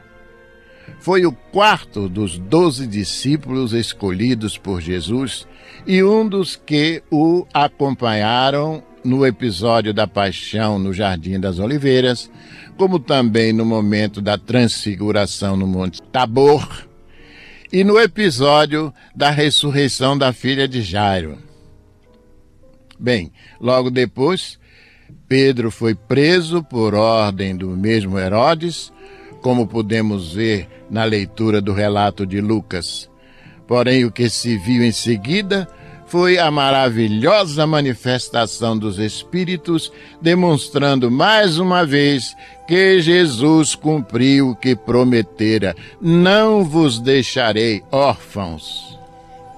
[1.00, 5.48] Foi o quarto dos doze discípulos escolhidos por Jesus
[5.86, 12.30] e um dos que o acompanharam no episódio da paixão no Jardim das Oliveiras,
[12.78, 16.68] como também no momento da transfiguração no Monte Tabor
[17.72, 21.49] e no episódio da ressurreição da filha de Jairo.
[23.00, 23.32] Bem,
[23.62, 24.60] logo depois,
[25.28, 28.92] Pedro foi preso por ordem do mesmo Herodes,
[29.42, 33.10] como podemos ver na leitura do relato de Lucas.
[33.66, 35.68] Porém, o que se viu em seguida
[36.08, 42.36] foi a maravilhosa manifestação dos Espíritos, demonstrando mais uma vez
[42.68, 48.98] que Jesus cumpriu o que prometera: Não vos deixarei órfãos.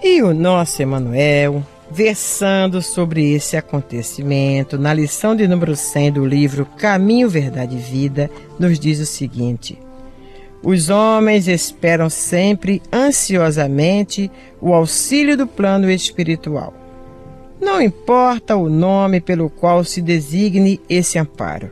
[0.03, 6.65] E o nosso Emanuel, versando sobre esse acontecimento, na lição de número 100 do livro
[6.65, 9.77] Caminho, Verdade e Vida, nos diz o seguinte:
[10.63, 14.31] Os homens esperam sempre ansiosamente
[14.61, 16.73] o auxílio do plano espiritual.
[17.59, 21.69] Não importa o nome pelo qual se designe esse amparo.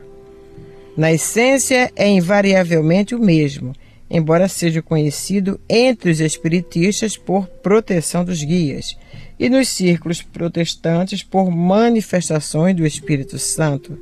[0.96, 3.72] Na essência, é invariavelmente o mesmo,
[4.08, 8.96] embora seja conhecido entre os espiritistas por proteção dos guias
[9.40, 13.98] e nos círculos protestantes por manifestações do Espírito Santo.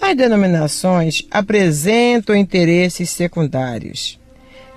[0.00, 4.18] As denominações apresentam interesses secundários.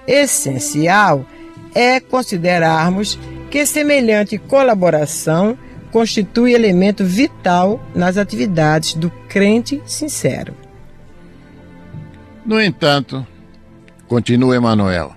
[0.05, 1.25] Essencial
[1.73, 3.17] é considerarmos
[3.49, 5.57] que semelhante colaboração
[5.91, 10.53] constitui elemento vital nas atividades do crente sincero.
[12.45, 13.25] No entanto,
[14.07, 15.15] continua Emanuel,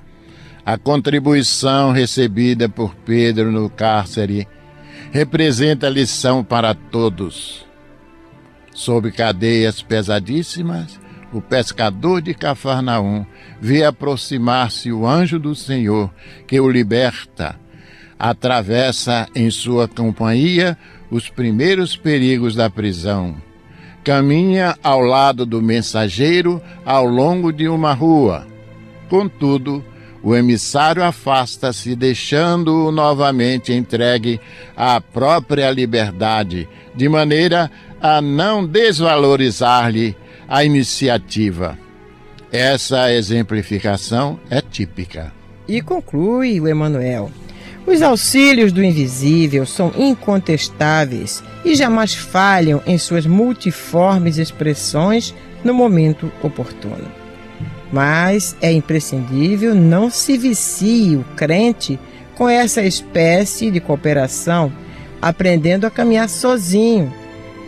[0.65, 4.47] a contribuição recebida por Pedro no cárcere
[5.11, 7.67] representa lição para todos.
[8.73, 10.99] Sob cadeias pesadíssimas,
[11.33, 13.27] o pescador de Cafarnaum
[13.61, 16.11] vê aproximar-se o anjo do Senhor,
[16.47, 17.59] que o liberta.
[18.19, 20.79] Atravessa em sua companhia
[21.11, 23.35] os primeiros perigos da prisão.
[24.05, 28.47] Caminha ao lado do mensageiro ao longo de uma rua.
[29.09, 29.85] Contudo,
[30.23, 34.41] o emissário afasta-se, deixando-o novamente entregue
[34.77, 37.70] à própria liberdade, de maneira
[38.01, 40.16] a não desvalorizar-lhe
[40.49, 41.79] a iniciativa.
[42.53, 45.33] Essa exemplificação é típica.
[45.66, 47.31] E conclui o Emanuel.
[47.87, 56.31] Os auxílios do invisível são incontestáveis e jamais falham em suas multiformes expressões no momento
[56.43, 57.22] oportuno.
[57.93, 61.99] Mas é imprescindível não se vicie o crente
[62.34, 64.72] com essa espécie de cooperação,
[65.20, 67.12] aprendendo a caminhar sozinho,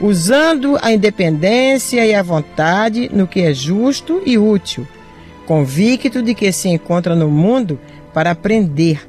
[0.00, 4.88] usando a independência e a vontade no que é justo e útil,
[5.46, 7.78] convicto de que se encontra no mundo
[8.14, 9.06] para aprender,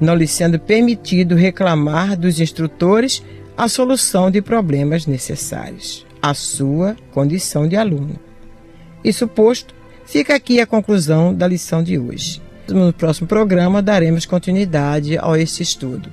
[0.00, 3.22] não lhe sendo permitido reclamar dos instrutores
[3.56, 8.18] a solução de problemas necessários, a sua condição de aluno.
[9.04, 9.74] Isso posto,
[10.12, 12.38] Fica aqui a conclusão da lição de hoje.
[12.68, 16.12] No próximo programa daremos continuidade a este estudo.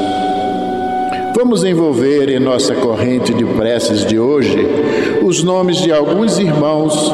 [1.43, 4.55] Vamos envolver em nossa corrente de preces de hoje
[5.23, 7.11] os nomes de alguns irmãos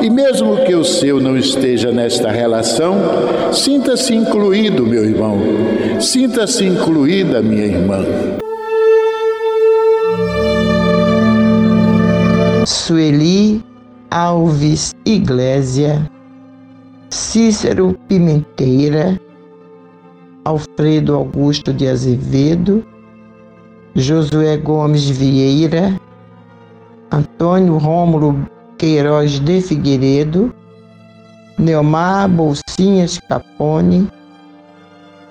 [0.00, 2.94] e, mesmo que o seu não esteja nesta relação,
[3.52, 5.38] sinta-se incluído, meu irmão,
[6.00, 8.02] sinta-se incluída, minha irmã.
[12.64, 13.62] Sueli
[14.10, 16.10] Alves Iglésia,
[17.10, 19.20] Cícero Pimenteira,
[20.46, 22.82] Alfredo Augusto de Azevedo,
[23.98, 25.98] Josué Gomes Vieira,
[27.10, 30.54] Antônio Rômulo Queiroz de Figueiredo,
[31.58, 34.06] Neomar Bolsinhas Capone,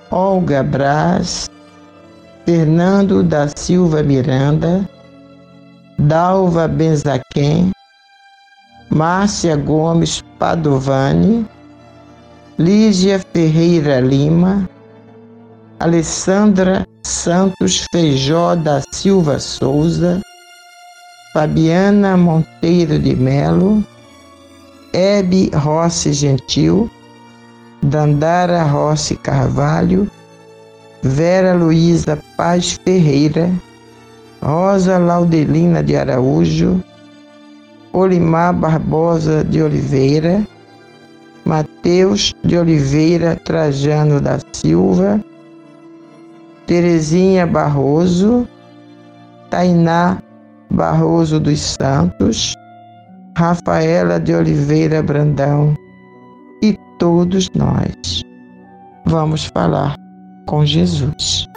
[0.10, 1.48] Olga Braz,
[2.44, 4.90] Fernando da Silva Miranda,
[6.00, 7.70] Dalva Benzaquem,
[8.90, 11.46] Márcia Gomes Padovani,
[12.58, 14.68] Lígia Ferreira Lima,
[15.80, 20.22] Alessandra Santos Feijó da Silva Souza,
[21.32, 23.84] Fabiana Monteiro de Melo,
[24.92, 26.90] Hebe Rossi Gentil,
[27.84, 30.10] Dandara Rossi Carvalho,
[31.04, 33.52] Vera Luísa Paz Ferreira,
[34.42, 36.84] Rosa Laudelina de Araújo,
[37.94, 40.44] Olimar Barbosa de Oliveira,
[41.46, 45.24] Mateus de Oliveira Trajano da Silva,
[46.68, 48.48] Terezinha Barroso,
[49.50, 50.18] Tainá
[50.72, 52.56] Barroso dos Santos,
[53.38, 55.76] Rafaela de Oliveira Brandão
[56.62, 58.24] e todos nós.
[59.06, 59.96] Vamos falar
[60.48, 61.48] com Jesus.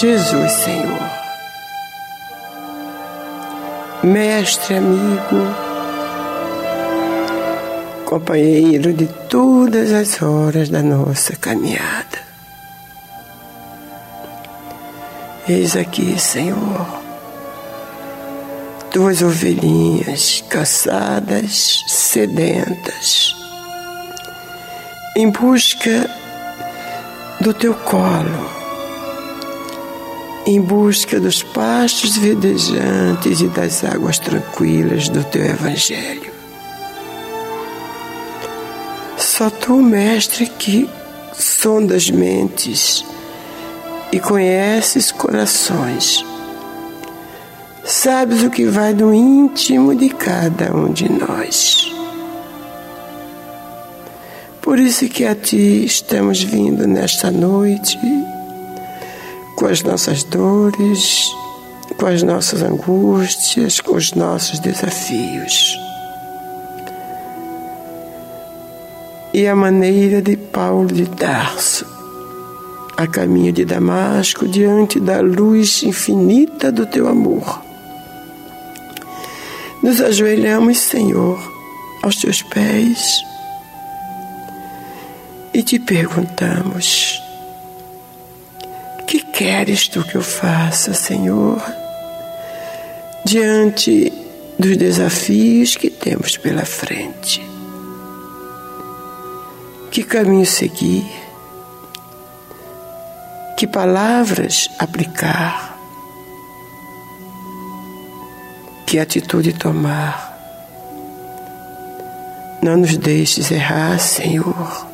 [0.00, 1.10] Jesus, Senhor.
[4.02, 5.54] Mestre, amigo,
[8.06, 12.22] companheiro de todas as horas da nossa caminhada.
[15.46, 16.86] Eis aqui, Senhor,
[18.90, 23.34] tuas ovelhinhas cansadas, sedentas,
[25.16, 26.08] em busca
[27.40, 28.61] do teu colo
[30.46, 36.32] em busca dos pastos verdejantes e das águas tranquilas do teu Evangelho.
[39.16, 40.88] Só tu, Mestre, que
[41.32, 43.04] sondas mentes
[44.10, 46.24] e conheces corações,
[47.84, 51.90] sabes o que vai do íntimo de cada um de nós.
[54.60, 57.98] Por isso que a ti estamos vindo nesta noite
[59.62, 61.32] com as nossas dores,
[61.96, 65.78] com as nossas angústias, com os nossos desafios.
[69.32, 71.86] E a maneira de Paulo de Tarso,
[72.96, 77.62] a caminho de Damasco, diante da luz infinita do teu amor.
[79.80, 81.38] Nos ajoelhamos, Senhor,
[82.02, 83.22] aos teus pés
[85.54, 87.21] e te perguntamos:
[89.32, 91.60] queres tu que eu faça, Senhor?
[93.24, 94.12] Diante
[94.58, 97.42] dos desafios que temos pela frente.
[99.90, 101.04] Que caminho seguir?
[103.56, 105.76] Que palavras aplicar?
[108.86, 110.30] Que atitude tomar?
[112.62, 114.91] Não nos deixes errar, Senhor.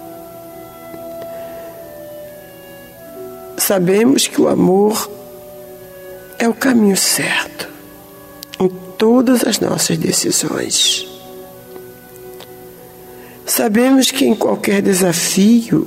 [3.69, 5.11] Sabemos que o amor
[6.39, 7.69] é o caminho certo
[8.59, 8.66] em
[8.97, 11.07] todas as nossas decisões.
[13.45, 15.87] Sabemos que em qualquer desafio,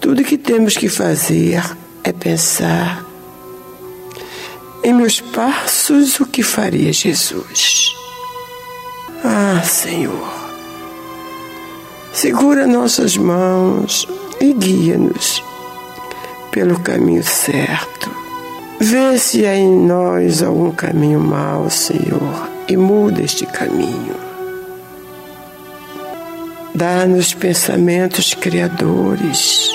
[0.00, 1.62] tudo que temos que fazer
[2.02, 3.04] é pensar
[4.82, 7.94] em meus passos o que faria Jesus.
[9.22, 10.32] Ah, Senhor,
[12.14, 14.08] segura nossas mãos
[14.40, 15.51] e guia-nos
[16.52, 18.10] pelo caminho certo.
[18.78, 24.14] Vê se há em nós algum caminho mau, Senhor, e muda este caminho.
[26.74, 29.70] Dá-nos pensamentos criadores,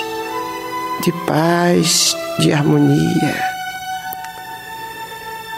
[1.02, 3.42] de paz, de harmonia.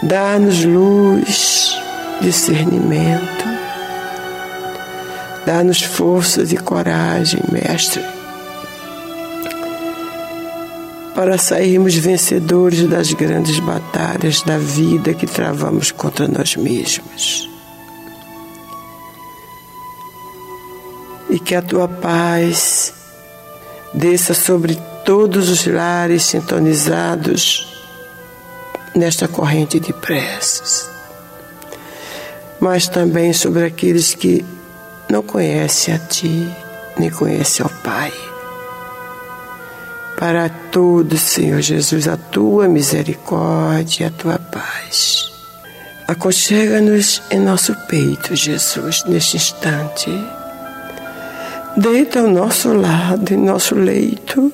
[0.03, 1.77] Dá-nos luz,
[2.21, 3.45] discernimento.
[5.45, 8.20] Dá-nos forças e coragem, Mestre
[11.21, 17.47] para sairmos vencedores das grandes batalhas da vida que travamos contra nós mesmos.
[21.29, 22.95] E que a tua paz
[23.93, 27.69] desça sobre todos os lares sintonizados
[28.97, 30.89] nesta corrente de preces,
[32.59, 34.43] mas também sobre aqueles que
[35.11, 36.49] não conhecem a Ti,
[36.99, 38.30] nem conhecem ao Pai
[40.21, 45.33] para todos, Senhor Jesus, a tua misericórdia e a tua paz.
[46.07, 50.11] Aconchega-nos em nosso peito, Jesus, neste instante.
[51.75, 54.53] Deita ao nosso lado, em nosso leito,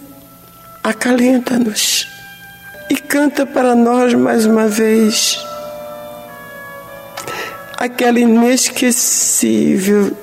[0.85, 2.07] acalenta-nos
[2.89, 5.37] e canta para nós mais uma vez
[7.77, 10.17] aquela inesquecível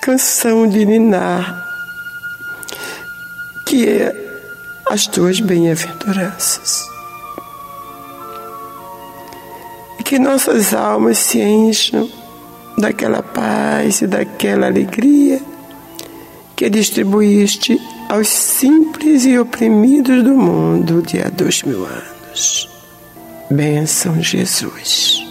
[0.00, 1.62] canção de Ninar,
[3.66, 4.25] que é
[4.88, 6.88] as tuas bem-aventuranças.
[9.98, 12.08] E que nossas almas se encham
[12.78, 15.40] daquela paz e daquela alegria
[16.54, 17.78] que distribuíste
[18.08, 22.68] aos simples e oprimidos do mundo de há dois mil anos.
[23.50, 25.22] Bênção, Jesus.